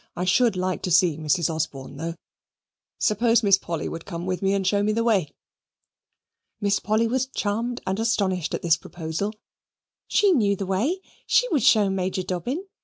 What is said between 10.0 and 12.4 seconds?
She knew the way. She would show Major